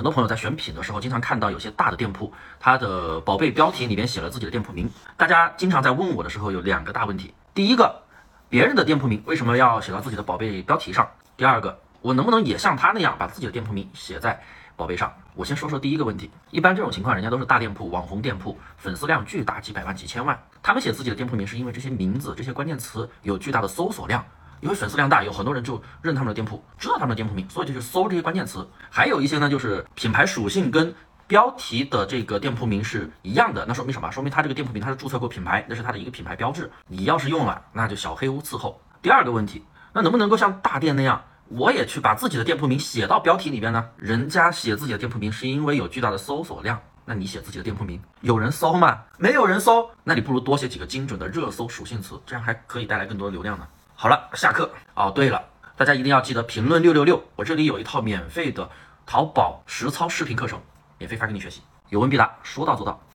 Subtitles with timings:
[0.00, 4.88] 很多朋友在选品的时候，经常看到有些大的店铺，它的宝贝标题里面写了自己的店铺名。
[5.18, 8.00] 大家经常在问我的时候，有两个大问题：第一个，
[8.48, 11.06] 别人的店铺名为什么要写到自己的宝贝标题上？
[11.36, 14.42] 第二个，我能不能也像他那样把自己的店铺名写在
[14.74, 15.12] 宝贝上？
[15.34, 16.30] 我先说说第一个问题。
[16.50, 20.42] 一般这种情况，人家都是大店铺、网红店铺，粉丝量巨大，几百万、几千万。
[20.62, 24.24] 他们写自己的店铺名，是因为这些名字、这些关键词有巨大的搜索量。
[24.60, 28.66] 因为粉丝量大，有很多人就认他们的店铺，知道他们的店铺名，所以就去搜这些关键词。
[28.90, 30.94] 还有一些呢，就是品牌属性跟
[31.26, 34.10] 标题的这个店铺名是一样的，那说明什么？
[34.10, 36.70] 说明他这个店铺名他是注册过品牌，那是他的一个品牌标志。
[36.88, 38.80] 你要是用了，那就小黑屋伺候。
[39.00, 43.88] 第二个问题，那能不能够像大店那样，我也去把自己的店铺名写到标题里边呢？
[43.96, 48.98] 人家写自己的店铺名是因为有巨大的搜索量，那你写自己的店铺名，有人搜吗？
[49.16, 53.66] 没有人搜，那你不如多写几个精准的热搜属性词，这样还可以带来更多的流量呢。
[54.02, 55.12] 好了，下课哦。
[55.14, 55.44] 对了，
[55.76, 58.70] 大家一定要记得评论六六六，我这里有一套免费的
[59.04, 60.58] 淘宝实操视频课程，
[60.96, 62.98] 免费发给你学习，有问必答，说到做到。